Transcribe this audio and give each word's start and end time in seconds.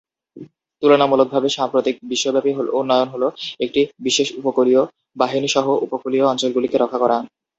তুলনামূলকভাবে 0.83 1.47
সাম্প্রতিক 1.49 1.95
দেশব্যাপী 2.11 2.51
উন্নয়ন 2.79 3.07
হ'ল 3.13 3.23
একটি 3.65 3.81
বিশেষ 4.05 4.27
উপকূলীয় 4.39 4.81
বাহিনী 5.17 5.47
সহ 5.47 5.65
উপকূলীয় 5.85 6.25
অঞ্চলগুলিকে 6.27 6.77
রক্ষা 6.79 6.99
করা। 7.03 7.17